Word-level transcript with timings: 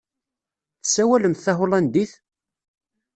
Tessawalemt 0.81 1.41
tahulandit? 1.45 2.11